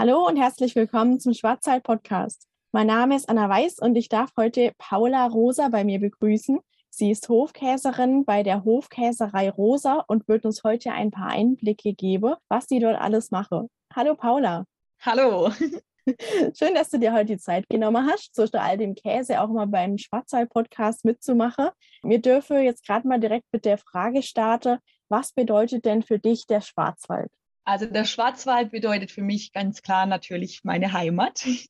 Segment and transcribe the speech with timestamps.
[0.00, 2.46] Hallo und herzlich willkommen zum Schwarzwald Podcast.
[2.70, 6.60] Mein Name ist Anna Weiß und ich darf heute Paula Rosa bei mir begrüßen.
[6.88, 12.36] Sie ist Hofkäserin bei der Hofkäserei Rosa und wird uns heute ein paar Einblicke geben,
[12.48, 13.66] was sie dort alles mache.
[13.92, 14.66] Hallo Paula.
[15.00, 15.50] Hallo.
[16.56, 19.66] Schön, dass du dir heute die Zeit genommen hast, zwischen all dem Käse auch mal
[19.66, 21.70] beim Schwarzwald-Podcast mitzumachen.
[22.04, 24.78] Wir dürfen jetzt gerade mal direkt mit der Frage starten,
[25.08, 27.32] was bedeutet denn für dich der Schwarzwald?
[27.68, 31.46] Also der Schwarzwald bedeutet für mich ganz klar natürlich meine Heimat.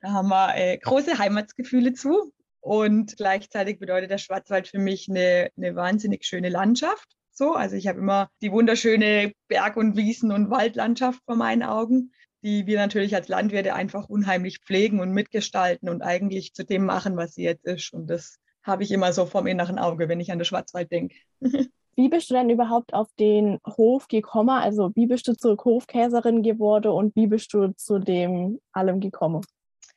[0.00, 2.32] Da haben wir äh, große Heimatsgefühle zu.
[2.60, 7.06] Und gleichzeitig bedeutet der Schwarzwald für mich eine, eine wahnsinnig schöne Landschaft.
[7.32, 12.12] So, also ich habe immer die wunderschöne Berg- und Wiesen- und Waldlandschaft vor meinen Augen,
[12.42, 17.18] die wir natürlich als Landwirte einfach unheimlich pflegen und mitgestalten und eigentlich zu dem machen,
[17.18, 17.92] was sie jetzt ist.
[17.92, 21.16] Und das habe ich immer so vom inneren Auge, wenn ich an den Schwarzwald denke.
[21.94, 24.50] Wie bist du denn überhaupt auf den Hof gekommen?
[24.50, 29.42] Also wie bist du zur Hofkäserin geworden und wie bist du zu dem allem gekommen?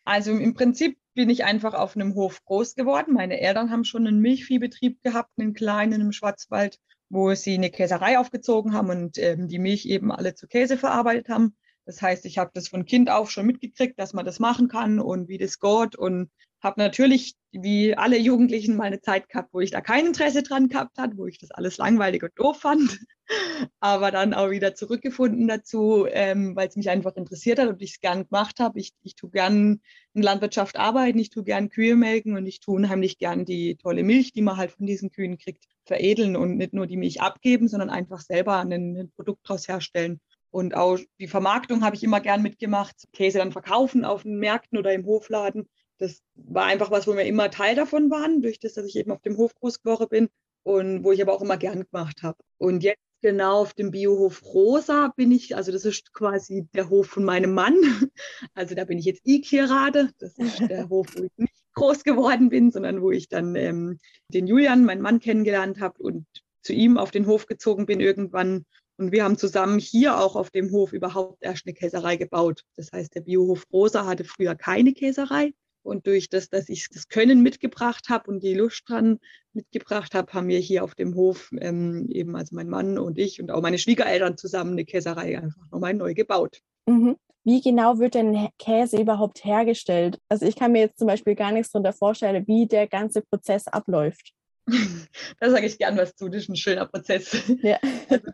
[0.03, 3.13] Also im Prinzip bin ich einfach auf einem Hof groß geworden.
[3.13, 6.77] Meine Eltern haben schon einen Milchviehbetrieb gehabt, einen kleinen im Schwarzwald,
[7.09, 11.29] wo sie eine Käserei aufgezogen haben und ähm, die Milch eben alle zu Käse verarbeitet
[11.29, 11.55] haben.
[11.85, 14.99] Das heißt, ich habe das von Kind auf schon mitgekriegt, dass man das machen kann
[14.99, 16.29] und wie das geht und
[16.65, 20.67] habe natürlich wie alle Jugendlichen mal eine Zeit gehabt, wo ich da kein Interesse dran
[20.67, 22.99] gehabt hat, wo ich das alles langweilig und doof fand,
[23.79, 27.91] aber dann auch wieder zurückgefunden dazu, ähm, weil es mich einfach interessiert hat und ich
[27.91, 28.79] es gern gemacht habe.
[28.79, 29.79] Ich, ich tue gern
[30.13, 34.03] in Landwirtschaft arbeiten, ich tue gern Kühe melken und ich tue unheimlich gern die tolle
[34.03, 37.67] Milch, die man halt von diesen Kühen kriegt, veredeln und nicht nur die Milch abgeben,
[37.67, 40.19] sondern einfach selber ein, ein Produkt daraus herstellen.
[40.49, 42.95] Und auch die Vermarktung habe ich immer gern mitgemacht.
[43.13, 45.67] Käse dann verkaufen auf den Märkten oder im Hofladen.
[45.97, 49.11] Das war einfach was, wo wir immer Teil davon waren, durch das, dass ich eben
[49.11, 50.29] auf dem Hof groß geworden bin
[50.63, 52.37] und wo ich aber auch immer gern gemacht habe.
[52.57, 57.07] Und jetzt genau auf dem Biohof Rosa bin ich, also das ist quasi der Hof
[57.07, 57.75] von meinem Mann.
[58.53, 60.11] Also da bin ich jetzt ich gerade.
[60.19, 63.99] Das ist der Hof, wo ich nicht groß geworden bin, sondern wo ich dann ähm,
[64.29, 66.25] den Julian, meinen Mann, kennengelernt habe und
[66.61, 68.65] zu ihm auf den Hof gezogen bin irgendwann
[68.97, 72.63] und wir haben zusammen hier auch auf dem Hof überhaupt erst eine Käserei gebaut.
[72.77, 75.53] Das heißt, der Biohof Rosa hatte früher keine Käserei.
[75.85, 79.19] Und durch das, dass ich das Können mitgebracht habe und die Lust dran
[79.53, 83.41] mitgebracht habe, haben wir hier auf dem Hof ähm, eben, also mein Mann und ich
[83.41, 86.61] und auch meine Schwiegereltern zusammen eine Käserei einfach nochmal neu gebaut.
[86.87, 87.15] Mhm.
[87.43, 90.19] Wie genau wird denn Käse überhaupt hergestellt?
[90.27, 93.67] Also ich kann mir jetzt zum Beispiel gar nichts darunter vorstellen, wie der ganze Prozess
[93.67, 94.33] abläuft.
[95.39, 97.37] da sage ich gern was zu, das ist ein schöner Prozess.
[97.61, 97.77] Ja.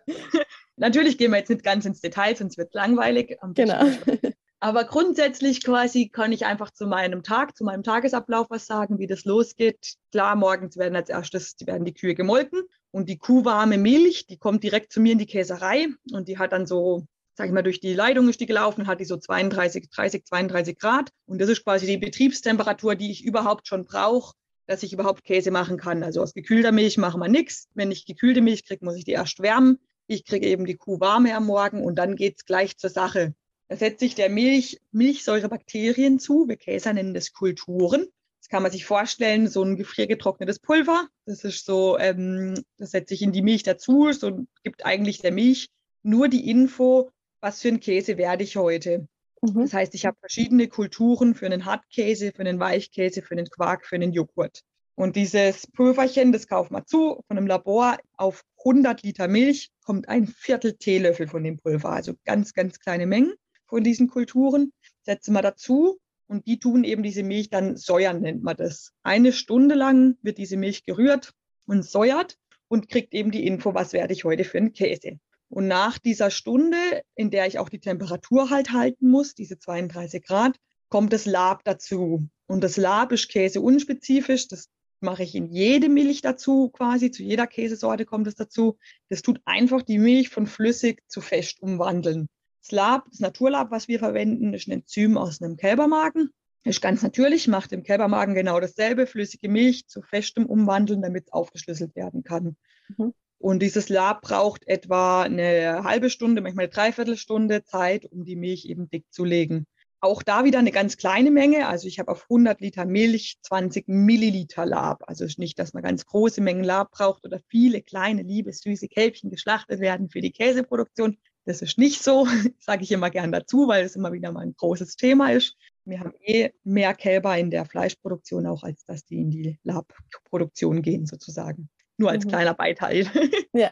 [0.78, 3.38] Natürlich gehen wir jetzt nicht ganz ins Detail, sonst wird es langweilig.
[3.54, 3.84] Genau.
[4.64, 9.08] Aber grundsätzlich quasi kann ich einfach zu meinem Tag, zu meinem Tagesablauf was sagen, wie
[9.08, 9.96] das losgeht.
[10.12, 12.62] Klar, morgens werden als erstes werden die Kühe gemolken
[12.92, 16.52] und die kuhwarme Milch, die kommt direkt zu mir in die Käserei und die hat
[16.52, 19.90] dann so, sag ich mal, durch die Leitung ist die gelaufen, hat die so 32,
[19.90, 24.36] 30, 32 Grad und das ist quasi die Betriebstemperatur, die ich überhaupt schon brauche,
[24.68, 26.04] dass ich überhaupt Käse machen kann.
[26.04, 27.68] Also aus gekühlter Milch machen wir nichts.
[27.74, 29.80] Wenn ich gekühlte Milch kriege, muss ich die erst wärmen.
[30.06, 33.34] Ich kriege eben die Kuh warme am Morgen und dann geht es gleich zur Sache.
[33.72, 36.46] Da setzt sich der Milch Milchsäurebakterien zu.
[36.50, 38.06] Wir Käser nennen das Kulturen.
[38.42, 41.08] Das kann man sich vorstellen, so ein gefriergetrocknetes Pulver.
[41.26, 45.32] Das ist so, ähm, das setzt sich in die Milch dazu und gibt eigentlich der
[45.32, 45.70] Milch
[46.04, 49.08] nur die Info, was für ein Käse werde ich heute.
[49.42, 49.62] Mhm.
[49.62, 53.86] Das heißt, ich habe verschiedene Kulturen für einen Hartkäse, für einen Weichkäse, für einen Quark,
[53.86, 54.64] für einen Joghurt.
[54.96, 58.00] Und dieses Pulverchen, das kauft man zu von einem Labor.
[58.18, 63.06] Auf 100 Liter Milch kommt ein Viertel Teelöffel von dem Pulver, also ganz, ganz kleine
[63.06, 63.34] Mengen
[63.72, 64.74] von diesen Kulturen.
[65.02, 68.92] Setzen wir dazu und die tun eben diese Milch dann säuern, nennt man das.
[69.02, 71.32] Eine Stunde lang wird diese Milch gerührt
[71.66, 72.38] und säuert
[72.68, 75.20] und kriegt eben die Info, was werde ich heute für einen Käse.
[75.48, 76.78] Und nach dieser Stunde,
[77.16, 80.58] in der ich auch die Temperatur halt halten muss, diese 32 Grad,
[80.90, 82.28] kommt das Lab dazu.
[82.48, 84.50] Und das Lab ist Käse unspezifisch.
[84.50, 88.78] Das mache ich in jede Milch dazu, quasi zu jeder Käsesorte kommt es dazu.
[89.08, 92.28] Das tut einfach die Milch von flüssig zu fest umwandeln.
[92.62, 96.30] Das Lab, das Naturlab, was wir verwenden, ist ein Enzym aus einem Kälbermagen.
[96.64, 101.34] Ist ganz natürlich, macht im Kälbermagen genau dasselbe, flüssige Milch zu festem umwandeln, damit es
[101.34, 102.56] aufgeschlüsselt werden kann.
[102.96, 103.14] Mhm.
[103.40, 108.66] Und dieses Lab braucht etwa eine halbe Stunde, manchmal eine Dreiviertelstunde Zeit, um die Milch
[108.66, 109.66] eben dick zu legen.
[110.00, 111.68] Auch da wieder eine ganz kleine Menge.
[111.68, 115.04] Also ich habe auf 100 Liter Milch 20 Milliliter Lab.
[115.08, 119.32] Also nicht, dass man ganz große Mengen Lab braucht oder viele kleine, liebe, süße Kälbchen
[119.32, 121.18] geschlachtet werden für die Käseproduktion.
[121.46, 122.28] Das ist nicht so,
[122.60, 125.56] sage ich immer gern dazu, weil es immer wieder mal ein großes Thema ist.
[125.86, 130.82] Wir haben eh mehr Kälber in der Fleischproduktion auch, als dass die in die Labproduktion
[130.82, 131.70] gehen sozusagen
[132.02, 132.30] nur als mhm.
[132.30, 133.06] kleiner Beiteil.
[133.54, 133.72] Ja.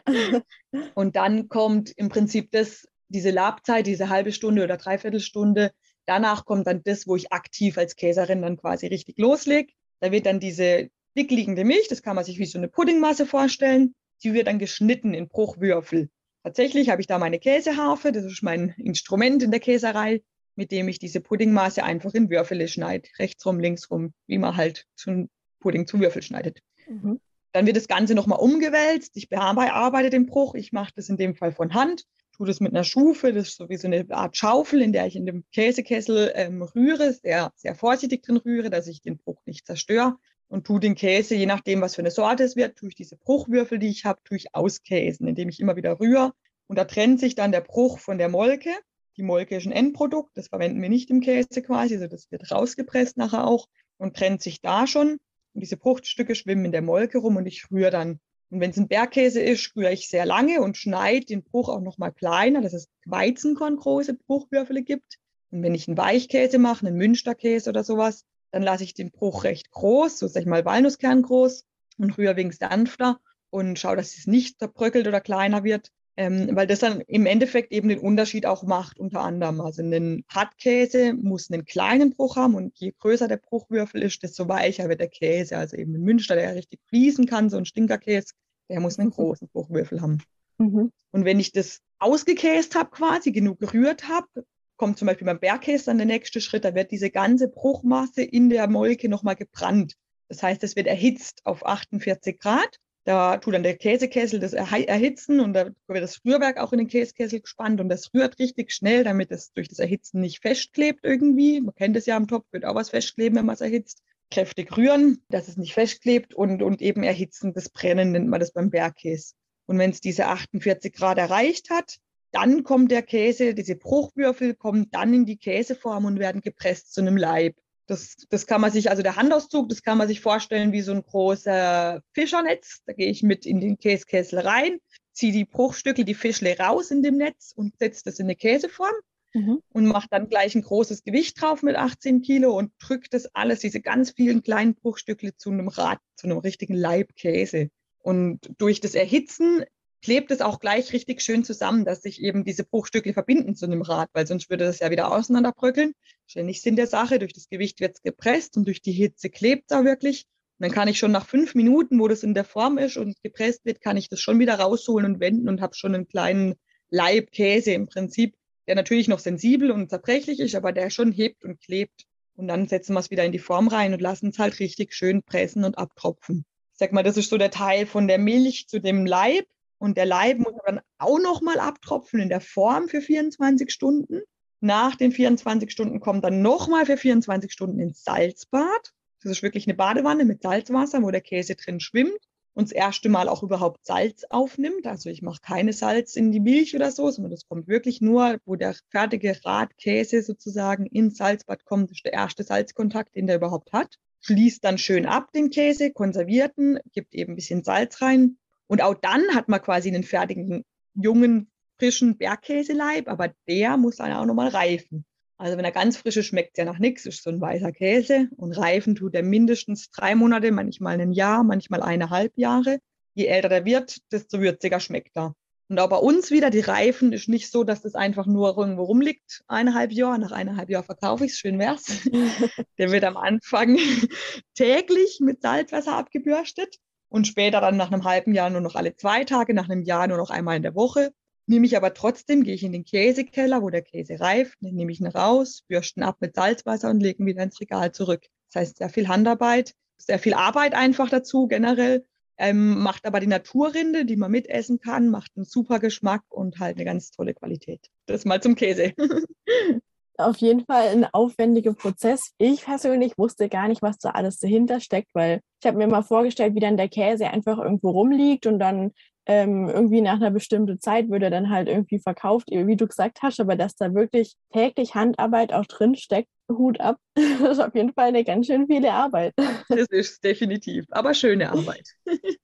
[0.94, 5.72] Und dann kommt im Prinzip das diese Labzeit, diese halbe Stunde oder Dreiviertelstunde,
[6.04, 9.72] danach kommt dann das, wo ich aktiv als Käserin dann quasi richtig loslege.
[10.00, 13.94] Da wird dann diese dickliegende Milch, das kann man sich wie so eine Puddingmasse vorstellen,
[14.22, 16.10] die wird dann geschnitten in Bruchwürfel.
[16.42, 20.22] Tatsächlich habe ich da meine Käseharfe, das ist mein Instrument in der Käserei,
[20.56, 25.28] mit dem ich diese Puddingmasse einfach in Würfel schneide, rechtsrum, linksrum, wie man halt zum
[25.60, 26.60] Pudding zu Würfel schneidet.
[26.88, 27.20] Mhm.
[27.52, 29.16] Dann wird das Ganze nochmal umgewälzt.
[29.16, 30.54] Ich bearbeite den Bruch.
[30.54, 33.32] Ich mache das in dem Fall von Hand, tue das mit einer Schufe.
[33.32, 36.62] Das ist so wie so eine Art Schaufel, in der ich in dem Käsekessel ähm,
[36.62, 40.16] rühre, sehr, sehr vorsichtig drin rühre, dass ich den Bruch nicht zerstöre.
[40.50, 43.16] Und tue den Käse, je nachdem, was für eine Sorte es wird, tue ich diese
[43.16, 46.32] Bruchwürfel, die ich habe, tue ich auskäsen, indem ich immer wieder rühre.
[46.66, 48.70] Und da trennt sich dann der Bruch von der Molke.
[49.16, 52.50] Die Molke ist ein Endprodukt, das verwenden wir nicht im Käse quasi, also das wird
[52.50, 55.18] rausgepresst nachher auch und trennt sich da schon.
[55.52, 58.18] Und diese Bruchstücke schwimmen in der Molke rum und ich rühre dann.
[58.50, 61.80] Und wenn es ein Bergkäse ist, rühre ich sehr lange und schneide den Bruch auch
[61.80, 65.18] nochmal kleiner, dass es Weizenkorngroße Bruchwürfel gibt.
[65.52, 69.44] Und wenn ich einen Weichkäse mache, einen Münsterkäse oder sowas, dann lasse ich den Bruch
[69.44, 71.64] recht groß, so sag ich mal Walnusskern groß
[71.98, 73.20] und rühre wegen sanfter
[73.50, 77.72] und schaue, dass es nicht zerbröckelt oder kleiner wird ähm, weil das dann im Endeffekt
[77.72, 79.62] eben den Unterschied auch macht, unter anderem.
[79.62, 84.46] Also ein Hartkäse muss einen kleinen Bruch haben und je größer der Bruchwürfel ist, desto
[84.46, 85.56] weicher wird der Käse.
[85.56, 88.34] Also eben ein Münster, der richtig fließen kann, so ein Stinkerkäse,
[88.68, 89.12] der muss einen mhm.
[89.12, 90.18] großen Bruchwürfel haben.
[90.58, 90.92] Mhm.
[91.10, 94.44] Und wenn ich das ausgekäst habe, quasi genug gerührt habe,
[94.80, 98.50] kommt zum Beispiel beim Bergkäse dann der nächste Schritt, da wird diese ganze Bruchmasse in
[98.50, 99.94] der Molke nochmal gebrannt.
[100.28, 105.40] Das heißt, es wird erhitzt auf 48 Grad da tut dann der Käsekessel das erhitzen
[105.40, 109.04] und da wird das Rührwerk auch in den Käsekessel gespannt und das rührt richtig schnell,
[109.04, 111.60] damit es durch das Erhitzen nicht festklebt irgendwie.
[111.60, 114.02] Man kennt es ja am Topf, wird auch was festkleben, wenn man es erhitzt.
[114.30, 118.52] Kräftig rühren, dass es nicht festklebt und, und eben erhitzen, das Brennen nennt man das
[118.52, 119.34] beim Bergkäse.
[119.66, 121.96] Und wenn es diese 48 Grad erreicht hat,
[122.32, 127.00] dann kommt der Käse, diese Bruchwürfel kommen dann in die Käseform und werden gepresst zu
[127.00, 127.56] einem Leib.
[127.86, 130.92] Das, das kann man sich, also der Handauszug, das kann man sich vorstellen wie so
[130.92, 132.82] ein großer Fischernetz.
[132.86, 134.78] Da gehe ich mit in den Käskessel rein,
[135.12, 138.94] ziehe die Bruchstücke, die Fischle raus in dem Netz und setze das in eine Käseform
[139.34, 139.60] mhm.
[139.72, 143.60] und mache dann gleich ein großes Gewicht drauf mit 18 Kilo und drücke das alles,
[143.60, 147.70] diese ganz vielen kleinen Bruchstücke zu einem Rad, zu einem richtigen Leib Käse.
[147.98, 149.64] Und durch das Erhitzen
[150.02, 153.82] klebt es auch gleich richtig schön zusammen, dass sich eben diese Bruchstücke verbinden zu einem
[153.82, 155.92] Rad, weil sonst würde das ja wieder auseinanderbröckeln.
[156.26, 159.64] Ständig Sinn der Sache, durch das Gewicht wird es gepresst und durch die Hitze klebt
[159.70, 160.26] es da wirklich.
[160.58, 163.22] Und dann kann ich schon nach fünf Minuten, wo das in der Form ist und
[163.22, 166.54] gepresst wird, kann ich das schon wieder rausholen und wenden und habe schon einen kleinen
[166.90, 168.36] Leib Käse im Prinzip,
[168.66, 172.04] der natürlich noch sensibel und zerbrechlich ist, aber der schon hebt und klebt.
[172.34, 174.94] Und dann setzen wir es wieder in die Form rein und lassen es halt richtig
[174.94, 176.44] schön pressen und abtropfen.
[176.72, 179.46] Ich sag mal, das ist so der Teil von der Milch zu dem Leib.
[179.80, 184.20] Und der Leib muss dann auch nochmal abtropfen in der Form für 24 Stunden.
[184.60, 188.92] Nach den 24 Stunden kommt dann nochmal für 24 Stunden ins Salzbad.
[189.22, 192.20] Das ist wirklich eine Badewanne mit Salzwasser, wo der Käse drin schwimmt
[192.52, 194.86] und das erste Mal auch überhaupt Salz aufnimmt.
[194.86, 198.36] Also ich mache keine Salz in die Milch oder so, sondern das kommt wirklich nur,
[198.44, 201.88] wo der fertige Radkäse sozusagen ins Salzbad kommt.
[201.88, 203.96] Das ist der erste Salzkontakt, den der überhaupt hat.
[204.20, 208.36] Schließt dann schön ab den Käse, konservierten, gibt eben ein bisschen Salz rein,
[208.70, 211.50] und auch dann hat man quasi einen fertigen, jungen,
[211.80, 215.04] frischen Bergkäseleib, aber der muss dann auch nochmal reifen.
[215.38, 217.72] Also wenn er ganz frisch ist, schmeckt es ja nach nichts, ist so ein weißer
[217.72, 218.28] Käse.
[218.36, 222.78] Und reifen tut er mindestens drei Monate, manchmal ein Jahr, manchmal eineinhalb Jahre.
[223.14, 225.34] Je älter der wird, desto würziger schmeckt er.
[225.68, 228.84] Und auch bei uns wieder, die Reifen ist nicht so, dass das einfach nur irgendwo
[228.84, 230.20] rumliegt, eineinhalb Jahre.
[230.20, 231.86] Nach eineinhalb Jahren verkaufe ich es, schön wär's.
[232.78, 233.78] der wird am Anfang
[234.54, 236.76] täglich mit Salzwasser abgebürstet
[237.10, 240.06] und später dann nach einem halben Jahr nur noch alle zwei Tage, nach einem Jahr
[240.06, 241.12] nur noch einmal in der Woche.
[241.46, 245.00] Nehme ich aber trotzdem, gehe ich in den Käsekeller, wo der Käse reift, nehme ich
[245.00, 248.22] ihn raus, bürsten ab mit Salzwasser und lege ihn wieder ins Regal zurück.
[248.52, 252.06] Das heißt, sehr viel Handarbeit, sehr viel Arbeit einfach dazu generell,
[252.38, 256.76] ähm, macht aber die Naturrinde, die man mitessen kann, macht einen super Geschmack und halt
[256.76, 257.88] eine ganz tolle Qualität.
[258.06, 258.94] Das mal zum Käse.
[260.20, 262.32] auf jeden Fall ein aufwendiger Prozess.
[262.38, 266.02] Ich persönlich wusste gar nicht, was da alles dahinter steckt, weil ich habe mir mal
[266.02, 268.92] vorgestellt, wie dann der Käse einfach irgendwo rumliegt und dann
[269.26, 273.38] ähm, irgendwie nach einer bestimmten Zeit würde dann halt irgendwie verkauft, wie du gesagt hast,
[273.40, 276.96] aber dass da wirklich täglich Handarbeit auch drin steckt, Hut ab.
[277.40, 279.34] Das ist auf jeden Fall eine ganz schön viele Arbeit.
[279.68, 281.88] Das ist definitiv, aber schöne Arbeit.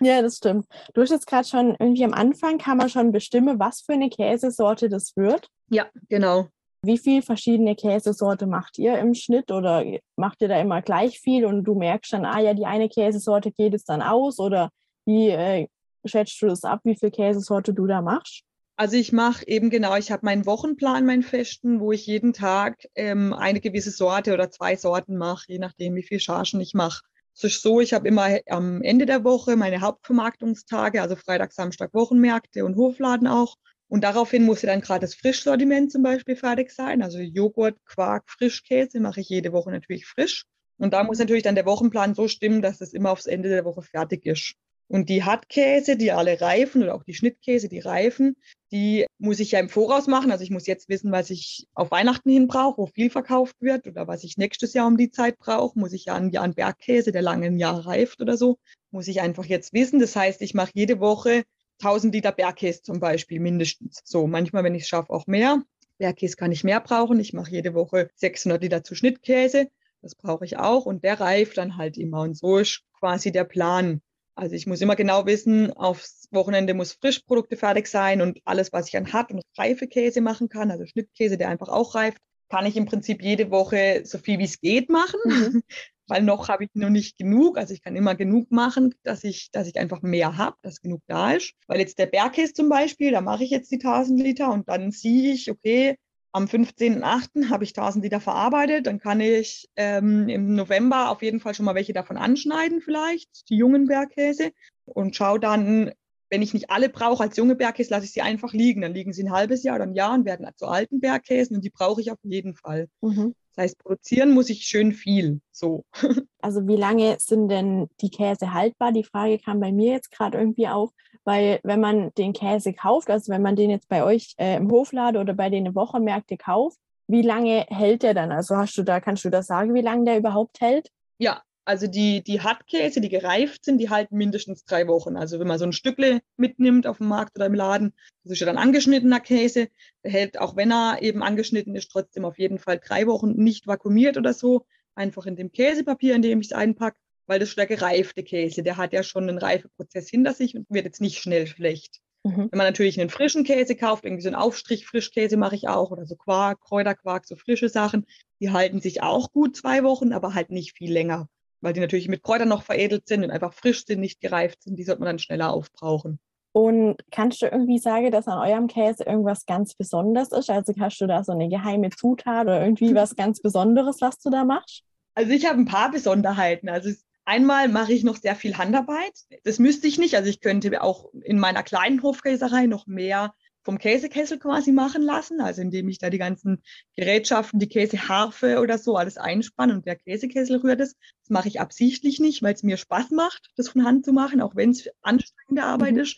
[0.00, 0.66] Ja, das stimmt.
[0.94, 4.10] Du hast jetzt gerade schon irgendwie am Anfang kann man schon bestimmen, was für eine
[4.10, 5.48] Käsesorte das wird.
[5.70, 6.48] Ja, genau.
[6.86, 9.84] Wie viel verschiedene Käsesorte macht ihr im Schnitt oder
[10.16, 13.50] macht ihr da immer gleich viel und du merkst dann, ah ja, die eine Käsesorte
[13.50, 14.70] geht es dann aus oder
[15.04, 15.66] wie äh,
[16.04, 18.42] schätzt du das ab, wie viel Käsesorte du da machst?
[18.78, 22.86] Also ich mache eben genau, ich habe meinen Wochenplan, meinen festen, wo ich jeden Tag
[22.94, 27.02] ähm, eine gewisse Sorte oder zwei Sorten mache, je nachdem, wie viel Chargen ich mache.
[27.34, 31.92] Es ist so, ich habe immer am Ende der Woche meine Hauptvermarktungstage, also Freitag, Samstag
[31.94, 33.56] Wochenmärkte und Hofladen auch.
[33.88, 37.02] Und daraufhin muss dann gerade das Frischsortiment zum Beispiel fertig sein.
[37.02, 40.44] Also Joghurt, Quark, Frischkäse mache ich jede Woche natürlich frisch.
[40.78, 43.64] Und da muss natürlich dann der Wochenplan so stimmen, dass es immer aufs Ende der
[43.64, 44.54] Woche fertig ist.
[44.88, 48.36] Und die Hartkäse, die alle reifen oder auch die Schnittkäse, die reifen,
[48.70, 50.30] die muss ich ja im Voraus machen.
[50.30, 53.86] Also ich muss jetzt wissen, was ich auf Weihnachten hin brauche, wo viel verkauft wird
[53.88, 55.78] oder was ich nächstes Jahr um die Zeit brauche.
[55.78, 58.58] Muss ich ja einen, einen Bergkäse, der lange ein Jahr reift oder so,
[58.92, 59.98] muss ich einfach jetzt wissen.
[59.98, 61.42] Das heißt, ich mache jede Woche
[61.80, 64.02] 1000 Liter Bergkäse zum Beispiel mindestens.
[64.04, 65.62] So, manchmal, wenn ich es schaffe, auch mehr.
[65.98, 67.18] Bergkäse kann ich mehr brauchen.
[67.20, 69.68] Ich mache jede Woche 600 Liter zu Schnittkäse.
[70.02, 70.86] Das brauche ich auch.
[70.86, 72.22] Und der reift dann halt immer.
[72.22, 74.02] Und so ist quasi der Plan.
[74.34, 78.88] Also ich muss immer genau wissen, aufs Wochenende muss Frischprodukte fertig sein und alles, was
[78.88, 82.76] ich an Hart- und Reifekäse machen kann, also Schnittkäse, der einfach auch reift, kann ich
[82.76, 85.62] im Prinzip jede Woche so viel wie es geht machen, mhm.
[86.08, 87.58] weil noch habe ich noch nicht genug.
[87.58, 91.02] Also ich kann immer genug machen, dass ich, dass ich einfach mehr habe, dass genug
[91.06, 91.54] da ist.
[91.66, 94.92] Weil jetzt der Bergkäse zum Beispiel, da mache ich jetzt die 1000 Liter und dann
[94.92, 95.96] sehe ich, okay,
[96.36, 97.48] am 15.8.
[97.48, 98.86] habe ich 1000 Liter verarbeitet.
[98.86, 103.48] Dann kann ich ähm, im November auf jeden Fall schon mal welche davon anschneiden, vielleicht,
[103.48, 104.52] die jungen Bergkäse.
[104.84, 105.92] Und schaue dann,
[106.30, 108.82] wenn ich nicht alle brauche als junge Bergkäse, lasse ich sie einfach liegen.
[108.82, 111.64] Dann liegen sie ein halbes Jahr oder ein Jahr und werden zu alten Bergkäsen und
[111.64, 112.88] die brauche ich auf jeden Fall.
[113.00, 113.34] Mhm.
[113.54, 115.40] Das heißt, produzieren muss ich schön viel.
[115.52, 115.84] So.
[116.42, 118.92] Also wie lange sind denn die Käse haltbar?
[118.92, 120.90] Die Frage kam bei mir jetzt gerade irgendwie auf,
[121.24, 124.70] weil wenn man den Käse kauft, also wenn man den jetzt bei euch äh, im
[124.70, 126.78] Hofladen oder bei den Wochenmärkte kauft,
[127.08, 128.30] wie lange hält der dann?
[128.30, 130.88] Also hast du da, kannst du das sagen, wie lange der überhaupt hält?
[131.18, 135.16] Ja, also die, die Hartkäse, die gereift sind, die halten mindestens drei Wochen.
[135.16, 137.92] Also wenn man so ein Stückle mitnimmt auf dem Markt oder im Laden,
[138.22, 139.68] das ist ja dann angeschnittener Käse,
[140.04, 143.66] der hält, auch wenn er eben angeschnitten ist, trotzdem auf jeden Fall drei Wochen nicht
[143.66, 144.64] vakuumiert oder so.
[144.94, 146.96] Einfach in dem Käsepapier, in dem ich es einpacke
[147.26, 150.66] weil das ist der gereifte Käse, der hat ja schon einen Reifeprozess hinter sich und
[150.70, 152.00] wird jetzt nicht schnell schlecht.
[152.24, 152.48] Mhm.
[152.50, 155.90] Wenn man natürlich einen frischen Käse kauft, irgendwie so einen Aufstrich Frischkäse mache ich auch
[155.90, 158.06] oder so Quark, Kräuterquark, so frische Sachen,
[158.40, 161.28] die halten sich auch gut zwei Wochen, aber halt nicht viel länger,
[161.66, 164.76] weil die natürlich mit Kräutern noch veredelt sind und einfach frisch sind, nicht gereift sind,
[164.76, 166.20] die sollte man dann schneller aufbrauchen.
[166.52, 170.48] Und kannst du irgendwie sagen, dass an eurem Käse irgendwas ganz Besonderes ist?
[170.48, 174.30] Also hast du da so eine geheime Zutat oder irgendwie was ganz Besonderes, was du
[174.30, 174.84] da machst?
[175.16, 176.68] Also ich habe ein paar Besonderheiten.
[176.68, 176.90] Also
[177.28, 179.12] Einmal mache ich noch sehr viel Handarbeit.
[179.42, 180.14] Das müsste ich nicht.
[180.14, 183.34] Also ich könnte auch in meiner kleinen Hofkäserei noch mehr
[183.66, 186.62] vom Käsekessel quasi machen lassen, also indem ich da die ganzen
[186.94, 190.94] Gerätschaften, die Käseharfe oder so alles einspanne und der Käsekessel rührt es.
[191.22, 194.40] Das mache ich absichtlich nicht, weil es mir Spaß macht, das von Hand zu machen,
[194.40, 196.00] auch wenn es anstrengende Arbeit mhm.
[196.00, 196.16] ist.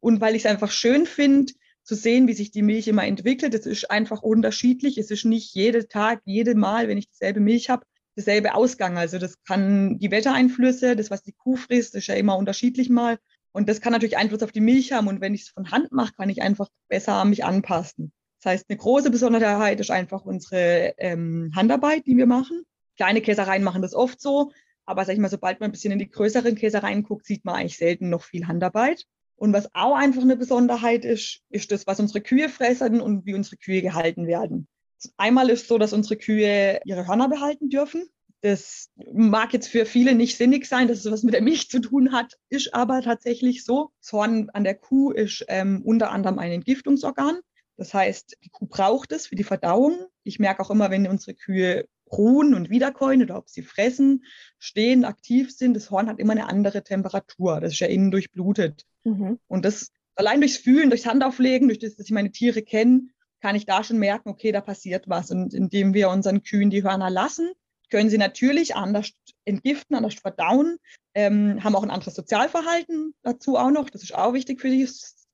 [0.00, 1.52] Und weil ich es einfach schön finde,
[1.84, 3.54] zu sehen, wie sich die Milch immer entwickelt.
[3.54, 4.98] Es ist einfach unterschiedlich.
[4.98, 7.84] Es ist nicht jeden Tag, jedes Mal, wenn ich dieselbe Milch habe,
[8.16, 8.98] derselbe Ausgang.
[8.98, 13.18] Also das kann die Wettereinflüsse, das, was die Kuh frisst, ist ja immer unterschiedlich mal.
[13.52, 15.08] Und das kann natürlich Einfluss auf die Milch haben.
[15.08, 18.12] Und wenn ich es von Hand mache, kann ich einfach besser mich anpassen.
[18.42, 22.64] Das heißt, eine große Besonderheit ist einfach unsere ähm, Handarbeit, die wir machen.
[22.96, 24.52] Kleine Käsereien machen das oft so.
[24.86, 27.56] Aber sag ich mal, sobald man ein bisschen in die größeren Käsereien guckt, sieht man
[27.56, 29.04] eigentlich selten noch viel Handarbeit.
[29.36, 33.34] Und was auch einfach eine Besonderheit ist, ist das, was unsere Kühe fressen und wie
[33.34, 34.68] unsere Kühe gehalten werden.
[35.16, 38.06] Einmal ist so, dass unsere Kühe ihre Hörner behalten dürfen.
[38.42, 41.78] Das mag jetzt für viele nicht sinnig sein, dass es was mit der Milch zu
[41.80, 43.90] tun hat, ist aber tatsächlich so.
[44.00, 47.40] Das Horn an der Kuh ist ähm, unter anderem ein Entgiftungsorgan.
[47.76, 50.06] Das heißt, die Kuh braucht es für die Verdauung.
[50.24, 54.24] Ich merke auch immer, wenn unsere Kühe ruhen und wiederkäuen oder ob sie fressen,
[54.58, 57.60] stehen, aktiv sind, das Horn hat immer eine andere Temperatur.
[57.60, 58.84] Das ist ja innen durchblutet.
[59.04, 59.38] Mhm.
[59.46, 63.08] Und das allein durchs Fühlen, durchs Handauflegen, durch das, dass ich meine Tiere kenne,
[63.40, 65.30] kann ich da schon merken, okay, da passiert was.
[65.30, 67.50] Und indem wir unseren Kühen die Hörner lassen,
[67.90, 69.12] können sie natürlich anders
[69.44, 70.78] entgiften, anders verdauen,
[71.14, 73.90] ähm, haben auch ein anderes Sozialverhalten dazu auch noch.
[73.90, 74.88] Das ist auch wichtig für die,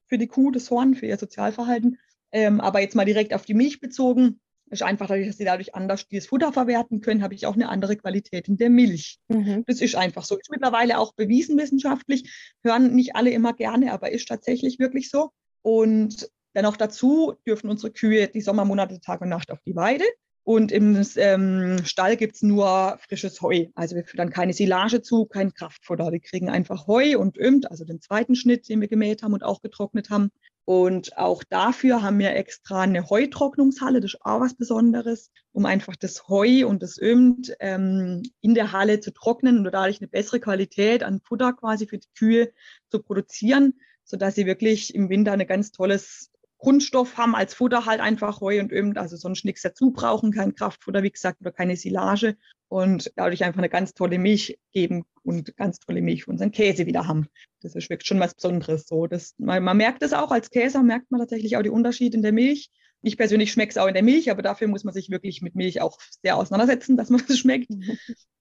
[0.07, 1.99] für die Kuh, das Horn, für ihr Sozialverhalten.
[2.33, 5.75] Ähm, aber jetzt mal direkt auf die Milch bezogen, ist einfach dadurch, dass sie dadurch
[5.75, 9.19] anders dieses Futter verwerten können, habe ich auch eine andere Qualität in der Milch.
[9.29, 9.65] Mhm.
[9.67, 10.37] Das ist einfach so.
[10.37, 12.55] Ist mittlerweile auch bewiesen wissenschaftlich.
[12.65, 15.31] Hören nicht alle immer gerne, aber ist tatsächlich wirklich so.
[15.63, 20.05] Und dann noch dazu dürfen unsere Kühe die Sommermonate Tag und Nacht auf die Weide.
[20.47, 23.67] Und im ähm, Stall gibt es nur frisches Heu.
[23.75, 26.13] Also wir füttern keine Silage zu, kein Kraftfutter.
[26.13, 29.43] Die kriegen einfach Heu und Ömt, also den zweiten Schnitt, den wir gemäht haben und
[29.43, 30.31] auch getrocknet haben.
[30.65, 34.01] Und auch dafür haben wir extra eine Heutrocknungshalle.
[34.01, 38.71] Das ist auch was Besonderes, um einfach das Heu und das Ömt ähm, in der
[38.71, 42.53] Halle zu trocknen und dadurch eine bessere Qualität an Futter quasi für die Kühe
[42.89, 43.75] zu produzieren,
[44.05, 48.61] sodass sie wirklich im Winter ein ganz tolles Grundstoff haben als Futter halt einfach Heu
[48.61, 52.37] und Öl, also sonst nichts dazu brauchen, kein Kraftfutter, wie gesagt, oder keine Silage
[52.69, 56.87] und dadurch einfach eine ganz tolle Milch geben und ganz tolle Milch für unseren Käse
[56.87, 57.29] wieder haben.
[57.61, 58.87] Das ist wirklich schon was Besonderes.
[58.87, 62.17] So, das, man, man merkt es auch als Käser, merkt man tatsächlich auch die Unterschiede
[62.17, 62.71] in der Milch.
[63.03, 65.55] Ich persönlich schmecke es auch in der Milch, aber dafür muss man sich wirklich mit
[65.55, 67.71] Milch auch sehr auseinandersetzen, dass man es schmeckt.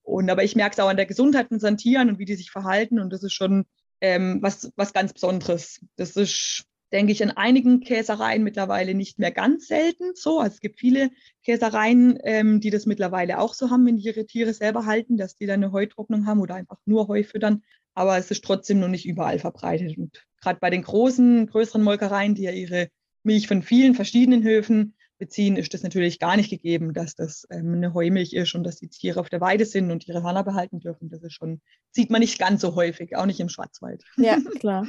[0.01, 2.35] Und aber ich merke es auch an der Gesundheit von unseren Tieren und wie die
[2.35, 2.99] sich verhalten.
[2.99, 3.65] Und das ist schon
[4.01, 5.81] ähm, was, was ganz Besonderes.
[5.97, 10.39] Das ist denke ich, in einigen Käsereien mittlerweile nicht mehr ganz selten so.
[10.39, 11.11] Also es gibt viele
[11.43, 15.35] Käsereien, ähm, die das mittlerweile auch so haben, wenn die ihre Tiere selber halten, dass
[15.35, 17.63] die dann eine Heutrocknung haben oder einfach nur Heu füttern.
[17.93, 19.97] Aber es ist trotzdem noch nicht überall verbreitet.
[19.97, 22.89] Und gerade bei den großen, größeren Molkereien, die ja ihre
[23.23, 27.73] Milch von vielen verschiedenen Höfen beziehen, ist das natürlich gar nicht gegeben, dass das ähm,
[27.73, 30.79] eine Heumilch ist und dass die Tiere auf der Weide sind und ihre Hörner behalten
[30.79, 31.09] dürfen.
[31.09, 31.61] Das ist schon,
[31.91, 34.03] sieht man nicht ganz so häufig, auch nicht im Schwarzwald.
[34.17, 34.85] Ja, klar.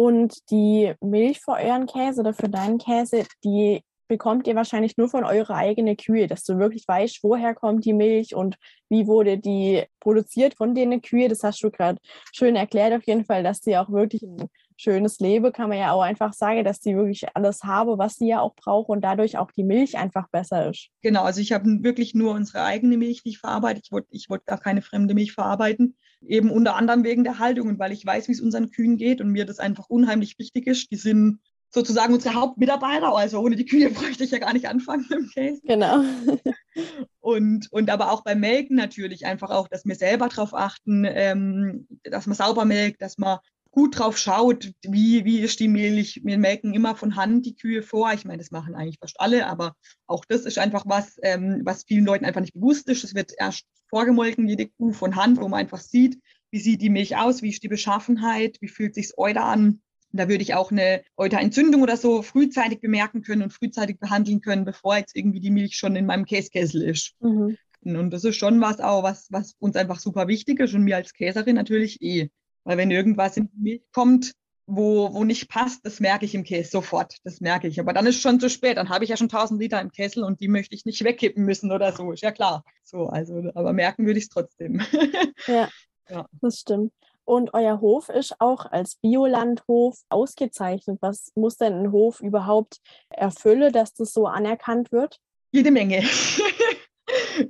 [0.00, 5.08] Und die Milch für euren Käse oder für deinen Käse, die bekommt ihr wahrscheinlich nur
[5.08, 8.56] von eurer eigenen Kühe, dass du wirklich weißt, woher kommt die Milch und
[8.88, 11.28] wie wurde die produziert von den Kühe.
[11.28, 11.98] Das hast du gerade
[12.32, 15.92] schön erklärt auf jeden Fall, dass die auch wirklich ein schönes Leben, kann man ja
[15.92, 19.36] auch einfach sagen, dass die wirklich alles habe, was sie ja auch braucht und dadurch
[19.36, 20.88] auch die Milch einfach besser ist.
[21.02, 23.80] Genau, also ich habe wirklich nur unsere eigene Milch, die ich verarbeite.
[23.82, 25.96] Ich wollte ich wollt gar keine fremde Milch verarbeiten.
[26.26, 29.20] Eben unter anderem wegen der Haltung und weil ich weiß, wie es unseren Kühen geht
[29.20, 30.90] und mir das einfach unheimlich wichtig ist.
[30.90, 33.14] Die sind sozusagen unsere Hauptmitarbeiter.
[33.14, 35.60] Also ohne die Kühe bräuchte ich ja gar nicht anfangen im Case.
[35.64, 36.02] Genau.
[37.20, 41.86] und, und aber auch beim Melken natürlich einfach auch, dass wir selber darauf achten, ähm,
[42.04, 43.38] dass man sauber melkt, dass man
[43.70, 46.20] gut drauf schaut, wie, wie ist die Milch.
[46.24, 48.12] Wir melken immer von Hand die Kühe vor.
[48.12, 49.74] Ich meine, das machen eigentlich fast alle, aber
[50.06, 53.04] auch das ist einfach was, ähm, was vielen Leuten einfach nicht bewusst ist.
[53.04, 56.18] Es wird erst vorgemolken, jede Kuh von Hand, wo man einfach sieht,
[56.50, 59.80] wie sieht die Milch aus, wie ist die Beschaffenheit, wie fühlt sich das Euter an.
[60.10, 64.64] Da würde ich auch eine Euterentzündung oder so frühzeitig bemerken können und frühzeitig behandeln können,
[64.64, 67.14] bevor jetzt irgendwie die Milch schon in meinem Käskessel ist.
[67.20, 67.58] Mhm.
[67.82, 70.96] Und das ist schon was auch, was, was uns einfach super wichtig ist und mir
[70.96, 72.30] als Käserin natürlich eh.
[72.68, 74.32] Weil wenn irgendwas in die Milch kommt,
[74.66, 77.16] wo, wo nicht passt, das merke ich im Käse sofort.
[77.24, 77.80] Das merke ich.
[77.80, 78.76] Aber dann ist es schon zu spät.
[78.76, 81.46] Dann habe ich ja schon 1000 Liter im Kessel und die möchte ich nicht wegkippen
[81.46, 82.12] müssen oder so.
[82.12, 82.62] Ist ja klar.
[82.84, 84.82] So, also, aber merken würde ich es trotzdem.
[85.46, 85.70] Ja,
[86.10, 86.92] ja, das stimmt.
[87.24, 90.98] Und euer Hof ist auch als Biolandhof ausgezeichnet.
[91.00, 95.18] Was muss denn ein Hof überhaupt erfüllen, dass das so anerkannt wird?
[95.52, 96.02] Jede Menge.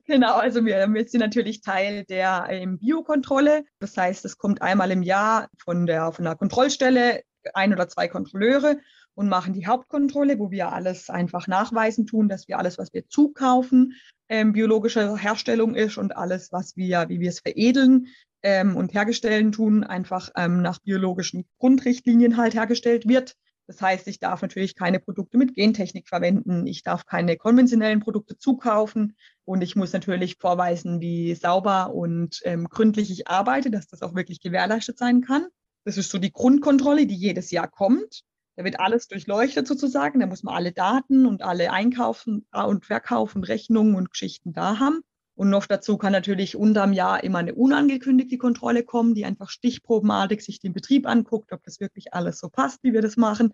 [0.04, 3.64] genau, also wir, wir sind natürlich Teil der ähm, Biokontrolle.
[3.80, 7.22] Das heißt, es kommt einmal im Jahr von der, von der Kontrollstelle
[7.54, 8.78] ein oder zwei Kontrolleure
[9.14, 13.08] und machen die Hauptkontrolle, wo wir alles einfach nachweisen tun, dass wir alles, was wir
[13.08, 13.94] zukaufen,
[14.28, 18.08] ähm, biologische Herstellung ist und alles, was wir, wie wir es veredeln
[18.42, 23.34] ähm, und herstellen tun, einfach ähm, nach biologischen Grundrichtlinien halt hergestellt wird.
[23.68, 26.66] Das heißt, ich darf natürlich keine Produkte mit Gentechnik verwenden.
[26.66, 29.14] Ich darf keine konventionellen Produkte zukaufen.
[29.44, 34.14] Und ich muss natürlich vorweisen, wie sauber und ähm, gründlich ich arbeite, dass das auch
[34.14, 35.46] wirklich gewährleistet sein kann.
[35.84, 38.22] Das ist so die Grundkontrolle, die jedes Jahr kommt.
[38.56, 40.20] Da wird alles durchleuchtet sozusagen.
[40.20, 45.02] Da muss man alle Daten und alle Einkaufen und Verkaufen, Rechnungen und Geschichten da haben.
[45.38, 50.42] Und noch dazu kann natürlich unterm Jahr immer eine unangekündigte Kontrolle kommen, die einfach stichprobenartig
[50.42, 53.52] sich den Betrieb anguckt, ob das wirklich alles so passt, wie wir das machen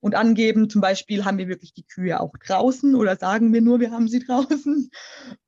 [0.00, 0.70] und angeben.
[0.70, 4.08] Zum Beispiel haben wir wirklich die Kühe auch draußen oder sagen wir nur, wir haben
[4.08, 4.88] sie draußen.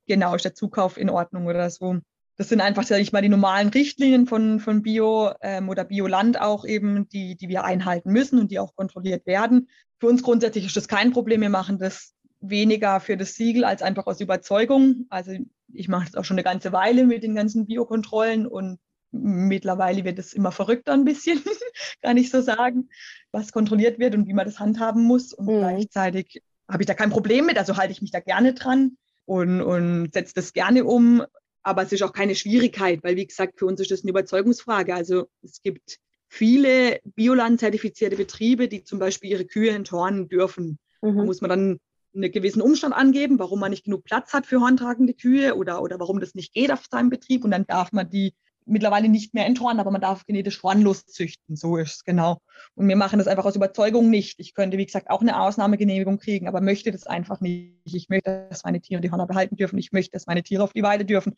[0.07, 2.01] Genau, ist der Zukauf in Ordnung oder so.
[2.37, 6.38] Das sind einfach, sage ich mal, die normalen Richtlinien von, von Bio ähm, oder Bioland
[6.38, 9.70] auch eben, die, die wir einhalten müssen und die auch kontrolliert werden.
[9.98, 11.40] Für uns grundsätzlich ist das kein Problem.
[11.40, 15.07] Wir machen das weniger für das Siegel als einfach aus Überzeugung.
[15.11, 15.33] Also
[15.72, 18.79] ich mache das auch schon eine ganze Weile mit den ganzen Biokontrollen und
[19.11, 21.40] mittlerweile wird es immer verrückter ein bisschen,
[22.03, 22.88] kann ich so sagen,
[23.33, 25.33] was kontrolliert wird und wie man das handhaben muss.
[25.33, 25.59] Und mhm.
[25.59, 29.62] gleichzeitig habe ich da kein Problem mit, also halte ich mich da gerne dran und,
[29.62, 31.24] und setze das gerne um.
[31.62, 34.94] Aber es ist auch keine Schwierigkeit, weil wie gesagt, für uns ist das eine Überzeugungsfrage.
[34.94, 35.98] Also es gibt
[36.29, 40.79] viele Bioland-zertifizierte Betriebe, die zum Beispiel ihre Kühe enthornen dürfen.
[41.03, 41.16] Mhm.
[41.16, 41.81] Da muss man dann
[42.19, 45.99] einen gewissen Umstand angeben, warum man nicht genug Platz hat für horntragende Kühe oder, oder
[45.99, 47.45] warum das nicht geht auf seinem Betrieb.
[47.45, 48.35] Und dann darf man die
[48.69, 51.57] mittlerweile nicht mehr enthornen, aber man darf genetisch hornlos züchten.
[51.57, 52.39] So ist es genau.
[52.75, 54.39] Und wir machen das einfach aus Überzeugung nicht.
[54.39, 57.75] Ich könnte, wie gesagt, auch eine Ausnahmegenehmigung kriegen, aber möchte das einfach nicht.
[57.85, 59.79] Ich möchte, dass meine Tiere die Hörner behalten dürfen.
[59.79, 61.35] Ich möchte, dass meine Tiere auf die Weide dürfen.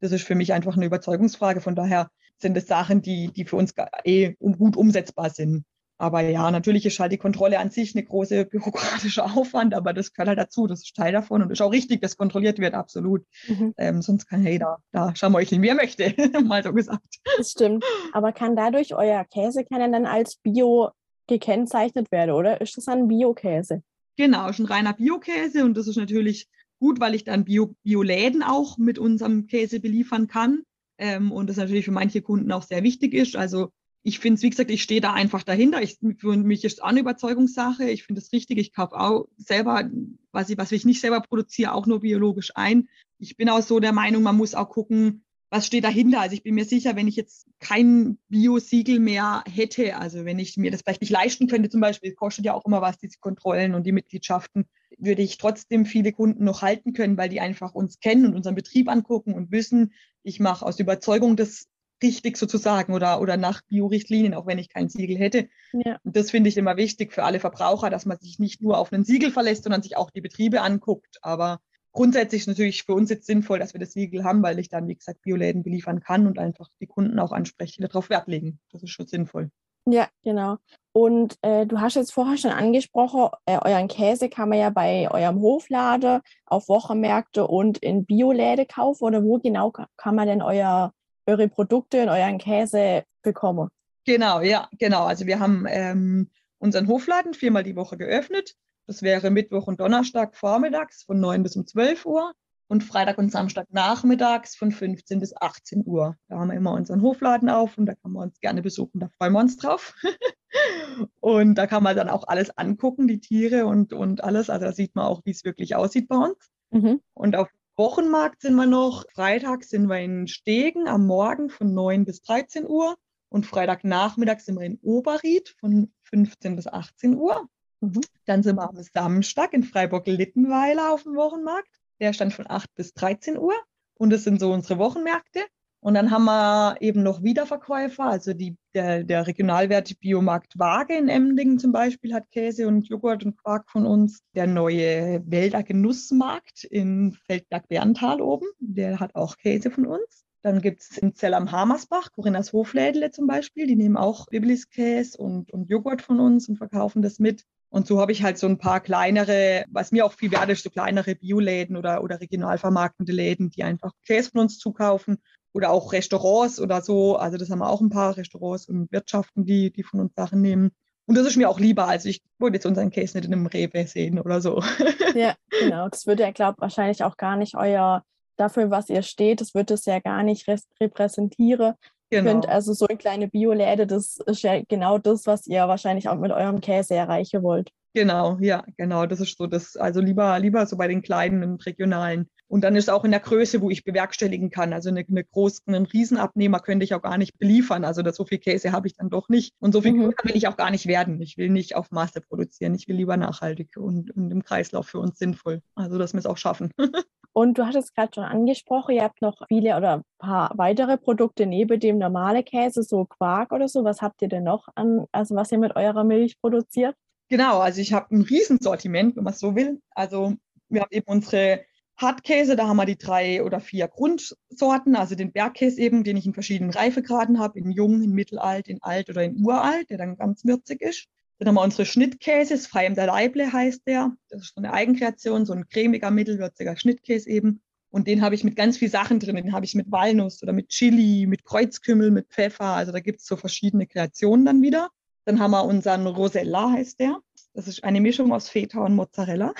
[0.00, 1.60] Das ist für mich einfach eine Überzeugungsfrage.
[1.60, 3.72] Von daher sind es Sachen, die, die für uns
[4.04, 5.64] eh gut umsetzbar sind.
[5.96, 10.12] Aber ja, natürlich ist halt die Kontrolle an sich eine große bürokratische Aufwand, aber das
[10.12, 13.24] gehört halt dazu, das ist Teil davon und ist auch richtig, dass kontrolliert wird, absolut.
[13.46, 13.74] Mhm.
[13.76, 17.20] Ähm, sonst kann jeder da schameucheln, wie er möchte, mal so gesagt.
[17.36, 17.84] Das stimmt.
[18.12, 20.90] Aber kann dadurch euer Käse kann dann als Bio
[21.26, 22.60] gekennzeichnet werde, oder?
[22.60, 23.82] Ist das ein Biokäse?
[24.16, 28.42] Genau, ist ein reiner Biokäse und das ist natürlich gut, weil ich dann Bio Bioläden
[28.42, 30.62] auch mit unserem Käse beliefern kann.
[30.98, 33.36] Ähm, und das natürlich für manche Kunden auch sehr wichtig ist.
[33.36, 33.70] Also
[34.06, 35.80] ich finde es, wie gesagt, ich stehe da einfach dahinter.
[35.80, 37.88] Ich, für mich ist es eine Überzeugungssache.
[37.88, 38.58] Ich finde es richtig.
[38.58, 39.90] Ich kaufe auch selber,
[40.30, 42.88] was ich, was ich nicht selber produziere, auch nur biologisch ein.
[43.18, 46.20] Ich bin auch so der Meinung, man muss auch gucken, was steht dahinter.
[46.20, 50.58] Also ich bin mir sicher, wenn ich jetzt kein Bio-Siegel mehr hätte, also wenn ich
[50.58, 53.74] mir das vielleicht nicht leisten könnte, zum Beispiel, kostet ja auch immer was, diese Kontrollen
[53.74, 54.66] und die Mitgliedschaften,
[54.98, 58.54] würde ich trotzdem viele Kunden noch halten können, weil die einfach uns kennen und unseren
[58.54, 61.68] Betrieb angucken und wissen, ich mache aus Überzeugung das
[62.04, 65.48] richtig sozusagen oder, oder nach Bio-Richtlinien, auch wenn ich kein Siegel hätte.
[65.72, 65.98] Ja.
[66.04, 68.92] Und das finde ich immer wichtig für alle Verbraucher, dass man sich nicht nur auf
[68.92, 71.18] einen Siegel verlässt, sondern sich auch die Betriebe anguckt.
[71.22, 71.60] Aber
[71.92, 74.86] grundsätzlich ist natürlich für uns jetzt sinnvoll, dass wir das Siegel haben, weil ich dann,
[74.86, 78.60] wie gesagt, Bioläden beliefern kann und einfach die Kunden auch anspreche, die darauf Wert legen.
[78.70, 79.50] Das ist schon sinnvoll.
[79.86, 80.56] Ja, genau.
[80.92, 85.10] Und äh, du hast jetzt vorher schon angesprochen, äh, euren Käse kann man ja bei
[85.10, 89.04] eurem Hofladen auf Wochenmärkte und in Bioläden kaufen.
[89.04, 90.92] Oder wo genau kann man denn euer
[91.26, 93.68] eure Produkte und euren Käse bekomme.
[94.04, 95.04] Genau, ja, genau.
[95.04, 98.54] Also wir haben ähm, unseren Hofladen viermal die Woche geöffnet.
[98.86, 102.32] Das wäre Mittwoch und Donnerstag vormittags von 9 bis um 12 Uhr
[102.68, 106.16] und Freitag und Samstag nachmittags von 15 bis 18 Uhr.
[106.28, 109.08] Da haben wir immer unseren Hofladen auf und da kann man uns gerne besuchen, da
[109.18, 109.94] freuen wir uns drauf.
[111.20, 114.50] und da kann man dann auch alles angucken, die Tiere und, und alles.
[114.50, 116.50] Also da sieht man auch, wie es wirklich aussieht bei uns.
[116.70, 117.00] Mhm.
[117.14, 119.04] Und auf Wochenmarkt sind wir noch.
[119.14, 122.96] Freitag sind wir in Stegen am Morgen von 9 bis 13 Uhr.
[123.28, 127.48] Und Freitagnachmittag sind wir in Oberried von 15 bis 18 Uhr.
[127.80, 128.00] Mhm.
[128.26, 131.68] Dann sind wir am Samstag in Freiburg-Littenweiler auf dem Wochenmarkt.
[131.98, 133.54] Der stand von 8 bis 13 Uhr.
[133.94, 135.44] Und das sind so unsere Wochenmärkte.
[135.84, 141.10] Und dann haben wir eben noch Wiederverkäufer, also die, der, der Regionalwert Biomarkt Waage in
[141.10, 144.20] Emdingen zum Beispiel hat Käse und Joghurt und Quark von uns.
[144.34, 150.24] Der neue Wälder Genussmarkt in Feldberg-Berntal oben, der hat auch Käse von uns.
[150.40, 155.18] Dann gibt es in Zell am Hamersbach, Corinnas Hoflädle zum Beispiel, die nehmen auch Biblis-Käse
[155.18, 157.44] und, und Joghurt von uns und verkaufen das mit.
[157.68, 160.62] Und so habe ich halt so ein paar kleinere, was mir auch viel wert ist,
[160.62, 165.18] so kleinere Bioläden oder, oder regional vermarktende Läden, die einfach Käse von uns zukaufen
[165.54, 167.16] oder auch Restaurants oder so.
[167.16, 170.42] Also das haben wir auch ein paar Restaurants und Wirtschaften, die, die von uns Sachen
[170.42, 170.72] nehmen.
[171.06, 171.86] Und das ist mir auch lieber.
[171.86, 174.62] Also ich wollte jetzt unseren Case nicht in einem Rewe sehen oder so.
[175.14, 175.88] Ja, genau.
[175.88, 178.02] Das würde ja, glaube wahrscheinlich auch gar nicht euer,
[178.36, 180.48] dafür, was ihr steht, das wird es ja gar nicht
[180.80, 181.74] repräsentieren.
[182.10, 182.32] Genau.
[182.32, 186.18] Könnt also so eine kleine Bioläde, das ist ja genau das, was ihr wahrscheinlich auch
[186.18, 187.70] mit eurem Käse erreichen wollt.
[187.94, 189.06] Genau, ja, genau.
[189.06, 192.28] Das ist so das, also lieber, lieber so bei den kleinen und regionalen.
[192.54, 194.72] Und dann ist auch in der Größe, wo ich bewerkstelligen kann.
[194.72, 197.84] Also eine, eine großen, einen Riesenabnehmer könnte ich auch gar nicht beliefern.
[197.84, 199.54] Also das, so viel Käse habe ich dann doch nicht.
[199.58, 200.14] Und so viel mhm.
[200.22, 201.20] will ich auch gar nicht werden.
[201.20, 202.76] Ich will nicht auf Masse produzieren.
[202.76, 205.62] Ich will lieber nachhaltig und, und im Kreislauf für uns sinnvoll.
[205.74, 206.70] Also dass wir es auch schaffen.
[207.32, 211.46] Und du hattest gerade schon angesprochen, ihr habt noch viele oder ein paar weitere Produkte
[211.46, 213.82] neben dem normalen Käse, so Quark oder so.
[213.82, 216.94] Was habt ihr denn noch an, also was ihr mit eurer Milch produziert?
[217.28, 219.80] Genau, also ich habe ein Riesensortiment, wenn man es so will.
[219.90, 220.34] Also
[220.68, 221.64] wir haben eben unsere
[221.96, 226.26] Hartkäse, da haben wir die drei oder vier Grundsorten, also den Bergkäse eben, den ich
[226.26, 230.16] in verschiedenen Reifegraden habe, in jung, in mittelalt, in alt oder in uralt, der dann
[230.16, 231.06] ganz würzig ist.
[231.38, 234.16] Dann haben wir unsere Schnittkäse, frei im der Leible heißt der.
[234.28, 237.60] Das ist so eine Eigenkreation, so ein cremiger, mittelwürziger Schnittkäse eben.
[237.90, 239.36] Und den habe ich mit ganz viel Sachen drin.
[239.36, 242.66] Den habe ich mit Walnuss oder mit Chili, mit Kreuzkümmel, mit Pfeffer.
[242.66, 244.90] Also da gibt es so verschiedene Kreationen dann wieder.
[245.24, 247.20] Dann haben wir unseren Rosella, heißt der.
[247.52, 249.54] Das ist eine Mischung aus Feta und Mozzarella.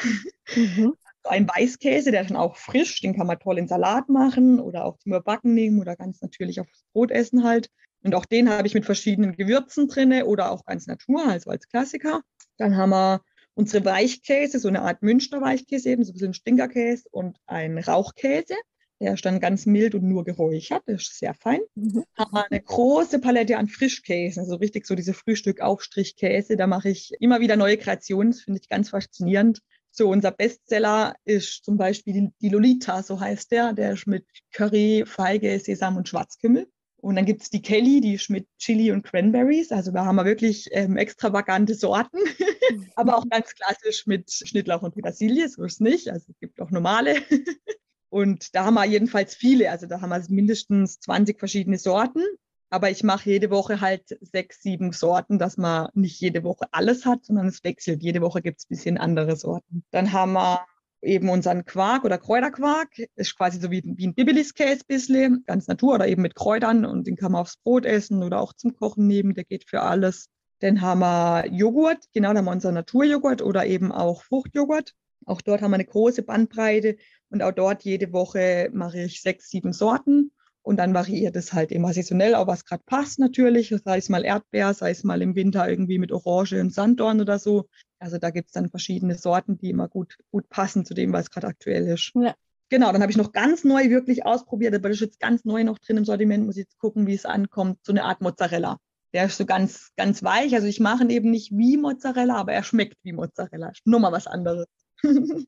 [0.56, 0.94] Mhm.
[1.24, 4.84] Ein Weißkäse, der ist dann auch frisch, den kann man toll in Salat machen oder
[4.84, 7.70] auch zum Überbacken nehmen oder ganz natürlich aufs Brot essen halt.
[8.02, 11.68] Und auch den habe ich mit verschiedenen Gewürzen drin oder auch ganz Natur, also als
[11.68, 12.20] Klassiker.
[12.58, 13.22] Dann haben wir
[13.54, 18.54] unsere Weichkäse, so eine Art Münchner Weichkäse, eben so ein bisschen Stinkerkäse und ein Rauchkäse.
[19.00, 20.82] Der ist dann ganz mild und nur geräuchert.
[20.86, 21.60] Das ist sehr fein.
[21.74, 22.04] Mhm.
[22.16, 26.56] Haben wir eine große Palette an Frischkäse, also richtig so diese Frühstück-Aufstrichkäse.
[26.56, 28.32] Da mache ich immer wieder neue Kreationen.
[28.32, 29.60] Das finde ich ganz faszinierend.
[29.96, 33.74] So, unser Bestseller ist zum Beispiel die Lolita, so heißt der.
[33.74, 36.66] Der ist mit Curry, Feige, Sesam und Schwarzkümmel.
[36.96, 39.70] Und dann gibt es die Kelly, die ist mit Chili und Cranberries.
[39.70, 42.18] Also da haben wir wirklich ähm, extravagante Sorten,
[42.96, 46.08] aber auch ganz klassisch mit Schnittlauch und Petersilie, so ist es nicht.
[46.08, 47.14] Also es gibt auch normale.
[48.08, 49.70] und da haben wir jedenfalls viele.
[49.70, 52.24] Also da haben wir mindestens 20 verschiedene Sorten.
[52.70, 57.06] Aber ich mache jede Woche halt sechs, sieben Sorten, dass man nicht jede Woche alles
[57.06, 58.02] hat, sondern es wechselt.
[58.02, 59.84] Jede Woche gibt es ein bisschen andere Sorten.
[59.90, 60.64] Dann haben wir
[61.04, 62.90] eben unseren Quark oder Kräuterquark.
[63.14, 67.06] Ist quasi so wie, wie ein Bibelis-Käse bisschen, ganz Natur oder eben mit Kräutern und
[67.06, 69.34] den kann man aufs Brot essen oder auch zum Kochen nehmen.
[69.34, 70.28] Der geht für alles.
[70.60, 74.94] Dann haben wir Joghurt, genau, dann haben wir unser Naturjoghurt oder eben auch Fruchtjoghurt.
[75.26, 76.96] Auch dort haben wir eine große Bandbreite
[77.30, 80.32] und auch dort jede Woche mache ich sechs, sieben Sorten.
[80.64, 83.74] Und dann variiert es halt immer saisonell, auch was gerade passt natürlich.
[83.84, 87.38] Sei es mal Erdbeer, sei es mal im Winter irgendwie mit Orange und Sanddorn oder
[87.38, 87.68] so.
[87.98, 91.30] Also da gibt es dann verschiedene Sorten, die immer gut, gut passen zu dem, was
[91.30, 92.12] gerade aktuell ist.
[92.14, 92.34] Ja.
[92.70, 95.64] Genau, dann habe ich noch ganz neu wirklich ausprobiert, aber das ist jetzt ganz neu
[95.64, 97.78] noch drin im Sortiment, muss ich jetzt gucken, wie es ankommt.
[97.82, 98.78] So eine Art Mozzarella.
[99.12, 100.54] Der ist so ganz, ganz weich.
[100.54, 103.72] Also ich mache ihn eben nicht wie Mozzarella, aber er schmeckt wie Mozzarella.
[103.84, 104.66] Nur mal was anderes.
[105.02, 105.46] Werden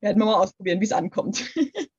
[0.00, 1.42] wir mal ausprobieren, wie es ankommt.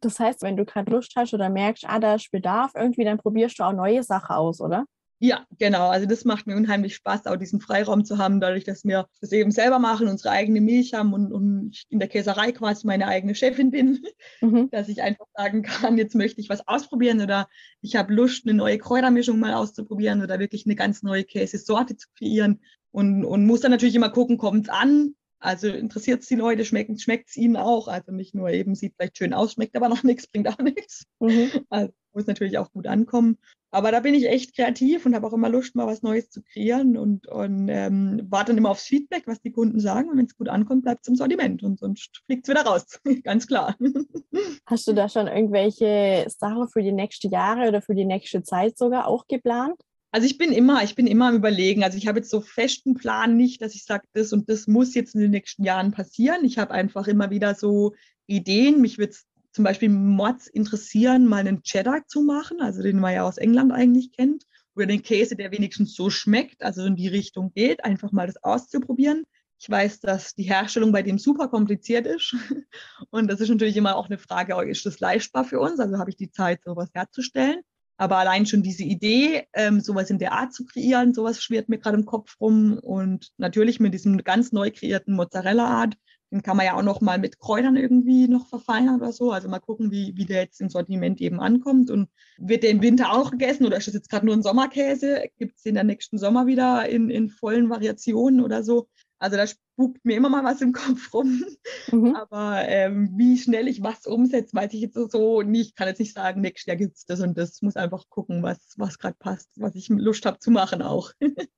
[0.00, 3.18] Das heißt, wenn du gerade Lust hast oder merkst, ah, da ist Bedarf irgendwie, dann
[3.18, 4.84] probierst du auch neue Sachen aus, oder?
[5.22, 5.90] Ja, genau.
[5.90, 9.32] Also das macht mir unheimlich Spaß, auch diesen Freiraum zu haben, dadurch, dass wir das
[9.32, 13.34] eben selber machen, unsere eigene Milch haben und, und in der Käserei quasi meine eigene
[13.34, 14.02] Chefin bin,
[14.40, 14.70] mhm.
[14.72, 17.48] dass ich einfach sagen kann, jetzt möchte ich was ausprobieren oder
[17.82, 22.08] ich habe Lust, eine neue Kräutermischung mal auszuprobieren oder wirklich eine ganz neue Käsesorte zu
[22.16, 26.36] kreieren und, und muss dann natürlich immer gucken, kommt es an, also interessiert es die
[26.36, 27.88] Leute, schmeckt es ihnen auch.
[27.88, 31.06] Also nicht nur eben sieht vielleicht schön aus, schmeckt aber noch nichts, bringt auch nichts.
[31.18, 31.50] Mhm.
[31.70, 33.38] Also muss natürlich auch gut ankommen.
[33.72, 36.42] Aber da bin ich echt kreativ und habe auch immer Lust, mal was Neues zu
[36.42, 40.10] kreieren und, und ähm, warte dann immer aufs Feedback, was die Kunden sagen.
[40.10, 43.00] Und wenn es gut ankommt, bleibt es im Sortiment und sonst fliegt es wieder raus.
[43.22, 43.76] Ganz klar.
[44.66, 48.76] Hast du da schon irgendwelche Sachen für die nächsten Jahre oder für die nächste Zeit
[48.76, 49.80] sogar auch geplant?
[50.12, 51.84] Also ich bin immer, ich bin immer am überlegen.
[51.84, 54.94] Also ich habe jetzt so festen Plan nicht, dass ich sage, das und das muss
[54.94, 56.44] jetzt in den nächsten Jahren passieren.
[56.44, 57.94] Ich habe einfach immer wieder so
[58.26, 58.80] Ideen.
[58.80, 59.14] Mich würde
[59.52, 63.72] zum Beispiel Mods interessieren, mal einen Cheddar zu machen, also den man ja aus England
[63.72, 64.44] eigentlich kennt.
[64.76, 68.42] Oder den Käse, der wenigstens so schmeckt, also in die Richtung geht, einfach mal das
[68.42, 69.24] auszuprobieren.
[69.58, 72.34] Ich weiß, dass die Herstellung bei dem super kompliziert ist.
[73.10, 75.78] Und das ist natürlich immer auch eine Frage, ist das leistbar für uns?
[75.80, 77.60] Also habe ich die Zeit, sowas herzustellen.
[78.00, 81.76] Aber allein schon diese Idee, ähm, sowas in der Art zu kreieren, sowas schwirrt mir
[81.76, 82.78] gerade im Kopf rum.
[82.78, 85.98] Und natürlich mit diesem ganz neu kreierten Mozzarella-Art,
[86.30, 89.32] den kann man ja auch noch mal mit Kräutern irgendwie noch verfeinern oder so.
[89.32, 91.90] Also mal gucken, wie, wie der jetzt im Sortiment eben ankommt.
[91.90, 92.08] Und
[92.38, 95.24] wird der im Winter auch gegessen oder ist das jetzt gerade nur ein Sommerkäse?
[95.36, 98.88] Gibt es den dann nächsten Sommer wieder in, in vollen Variationen oder so?
[99.20, 101.44] Also da spukt mir immer mal was im Kopf rum.
[101.92, 102.16] Mhm.
[102.16, 105.70] Aber ähm, wie schnell ich was umsetze, weiß ich jetzt so nicht.
[105.70, 107.60] Ich kann jetzt nicht sagen, nächstes Jahr gibt es das und das.
[107.60, 111.12] Muss einfach gucken, was, was gerade passt, was ich Lust habe zu machen auch.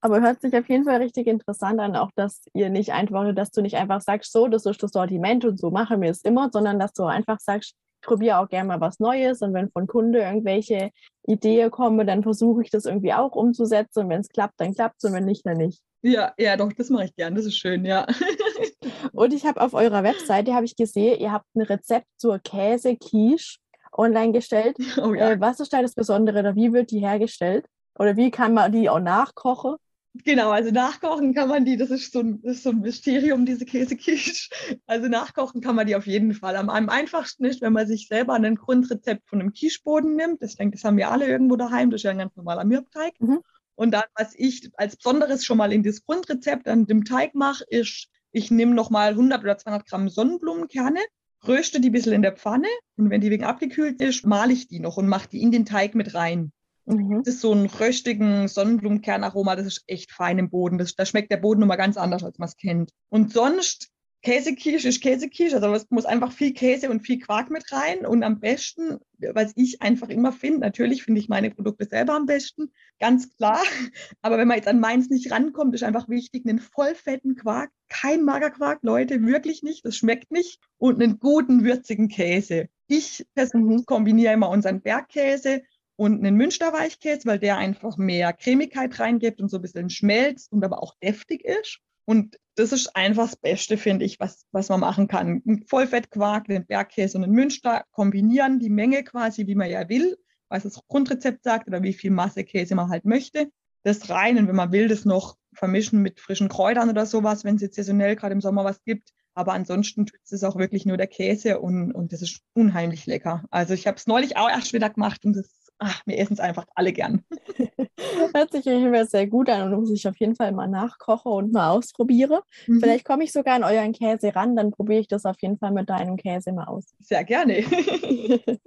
[0.00, 3.50] Aber hört sich auf jeden Fall richtig interessant an, auch dass ihr nicht einfach, dass
[3.50, 6.50] du nicht einfach sagst, so, das ist das Sortiment und so machen wir es immer,
[6.52, 9.86] sondern dass du einfach sagst, ich probiere auch gerne mal was Neues und wenn von
[9.86, 10.90] Kunde irgendwelche
[11.26, 14.96] Ideen kommen, dann versuche ich das irgendwie auch umzusetzen und wenn es klappt, dann klappt
[14.98, 15.82] es und wenn nicht, dann nicht.
[16.02, 17.34] Ja, ja, doch, das mache ich gern.
[17.34, 18.06] Das ist schön, ja.
[19.12, 23.58] Und ich habe auf eurer Webseite habe ich gesehen, ihr habt ein Rezept zur Käse-Quiche
[23.92, 24.76] online gestellt.
[25.02, 25.30] Oh, ja.
[25.30, 27.66] äh, was ist da das Besondere oder wie wird die hergestellt?
[27.98, 29.76] Oder wie kann man die auch nachkochen?
[30.24, 33.64] Genau, also nachkochen kann man die, das ist so ein, ist so ein Mysterium, diese
[33.64, 34.48] Käsequiche.
[34.86, 36.56] Also nachkochen kann man die auf jeden Fall.
[36.56, 40.42] Am, am einfachsten ist, wenn man sich selber ein Grundrezept von einem Quicheboden nimmt.
[40.42, 41.90] Ich denke, das haben wir alle irgendwo daheim.
[41.90, 43.14] Das ist ja ein ganz normaler Mürbteig.
[43.18, 43.40] Mhm.
[43.76, 47.64] Und dann, was ich als Besonderes schon mal in das Grundrezept an dem Teig mache,
[47.68, 51.00] ist, ich nehme nochmal 100 oder 200 Gramm Sonnenblumenkerne,
[51.46, 54.66] röste die ein bisschen in der Pfanne und wenn die wegen abgekühlt ist, male ich
[54.68, 56.52] die noch und mache die in den Teig mit rein.
[56.86, 57.22] Mhm.
[57.24, 60.78] Das ist so ein röstigen Sonnenblumenkernaroma, das ist echt fein im Boden.
[60.78, 62.90] Das, da schmeckt der Boden immer ganz anders, als man es kennt.
[63.08, 63.90] Und sonst
[64.22, 68.22] Käsequiche ist Käsequiche, also es muss einfach viel Käse und viel Quark mit rein und
[68.22, 72.72] am besten, was ich einfach immer finde, natürlich finde ich meine Produkte selber am besten,
[72.98, 73.60] ganz klar,
[74.22, 78.24] aber wenn man jetzt an meins nicht rankommt, ist einfach wichtig, einen vollfetten Quark, kein
[78.24, 82.68] Magerquark, Leute, wirklich nicht, das schmeckt nicht und einen guten, würzigen Käse.
[82.88, 83.86] Ich persönlich mhm.
[83.86, 85.62] kombiniere immer unseren Bergkäse
[85.96, 90.64] und einen Münsterweichkäse, weil der einfach mehr Cremigkeit reingibt und so ein bisschen schmelzt und
[90.64, 91.78] aber auch deftig ist.
[92.04, 95.42] Und das ist einfach das Beste, finde ich, was, was man machen kann.
[95.46, 100.16] Ein Vollfettquark, den Bergkäse und den Münster kombinieren, die Menge quasi, wie man ja will,
[100.48, 103.50] was das Grundrezept sagt oder wie viel Masse Käse man halt möchte.
[103.82, 107.56] Das rein und wenn man will, das noch vermischen mit frischen Kräutern oder sowas, wenn
[107.56, 109.12] es jetzt saisonell gerade im Sommer was gibt.
[109.34, 113.44] Aber ansonsten tut es auch wirklich nur der Käse und, und das ist unheimlich lecker.
[113.50, 116.40] Also ich habe es neulich auch erst wieder gemacht und das ach, wir essen es
[116.40, 117.24] einfach alle gern.
[118.34, 121.52] Hört sich jedenfalls sehr gut an und muss ich auf jeden Fall mal nachkochen und
[121.52, 122.42] mal ausprobiere.
[122.66, 122.80] Mhm.
[122.80, 125.72] Vielleicht komme ich sogar an euren Käse ran, dann probiere ich das auf jeden Fall
[125.72, 126.84] mit deinem Käse mal aus.
[127.00, 127.62] Sehr gerne.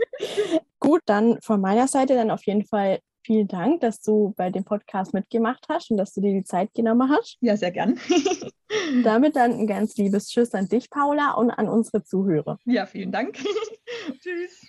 [0.79, 4.63] gut, dann von meiner Seite dann auf jeden Fall vielen Dank, dass du bei dem
[4.63, 7.37] Podcast mitgemacht hast und dass du dir die Zeit genommen hast.
[7.41, 7.99] Ja, sehr gern.
[9.03, 12.57] Damit dann ein ganz liebes Tschüss an dich, Paula, und an unsere Zuhörer.
[12.65, 13.37] Ja, vielen Dank.
[14.19, 14.65] Tschüss.